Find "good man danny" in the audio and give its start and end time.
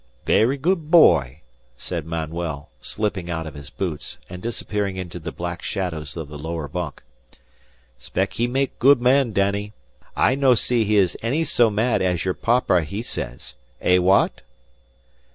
8.79-9.73